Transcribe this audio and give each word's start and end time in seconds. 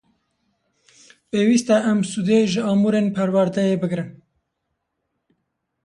Pêwîst 1.29 1.67
e 1.75 1.77
em 1.91 1.99
sûdê 2.11 2.39
ji 2.51 2.61
amûrên 2.71 3.07
perwerdeyê 3.15 3.75
bigrin. 3.81 4.09